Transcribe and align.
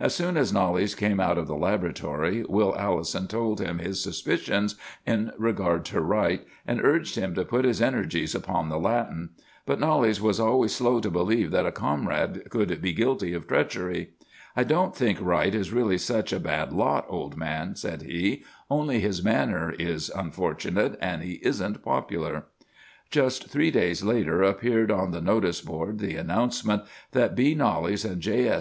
"As 0.00 0.16
soon 0.16 0.36
as 0.36 0.52
Knollys 0.52 0.96
came 0.96 1.20
out 1.20 1.38
of 1.38 1.46
the 1.46 1.54
laboratory, 1.54 2.44
Will 2.48 2.74
Allison 2.76 3.28
told 3.28 3.60
him 3.60 3.78
his 3.78 4.02
suspicions 4.02 4.74
in 5.06 5.30
regard 5.38 5.84
to 5.84 6.00
Wright, 6.00 6.44
and 6.66 6.82
urged 6.84 7.14
him 7.14 7.36
to 7.36 7.44
put 7.44 7.64
his 7.64 7.80
energies 7.80 8.34
upon 8.34 8.68
the 8.68 8.80
Latin. 8.80 9.30
But 9.66 9.78
Knollys 9.78 10.20
was 10.20 10.40
always 10.40 10.74
slow 10.74 10.98
to 10.98 11.08
believe 11.08 11.52
that 11.52 11.66
a 11.66 11.70
comrade 11.70 12.50
could 12.50 12.82
be 12.82 12.92
guilty 12.92 13.32
of 13.32 13.46
treachery. 13.46 14.14
"'I 14.56 14.64
don't 14.64 14.96
think 14.96 15.20
Wright 15.20 15.54
is 15.54 15.72
really 15.72 15.98
such 15.98 16.32
a 16.32 16.40
bad 16.40 16.72
lot, 16.72 17.04
old 17.08 17.36
man,' 17.36 17.76
said 17.76 18.02
he; 18.02 18.42
'only 18.68 18.98
his 18.98 19.22
manner 19.22 19.70
is 19.78 20.10
unfortunate, 20.10 20.98
and 21.00 21.22
he 21.22 21.34
isn't 21.44 21.84
popular.' 21.84 22.42
"Just 23.12 23.48
three 23.48 23.70
days 23.70 24.02
later 24.02 24.42
appeared 24.42 24.90
on 24.90 25.12
the 25.12 25.20
notice 25.20 25.60
board 25.60 26.00
the 26.00 26.16
announcement 26.16 26.82
that 27.12 27.36
B. 27.36 27.54
Knollys 27.54 28.04
and 28.04 28.20
J. 28.20 28.48
S. 28.48 28.48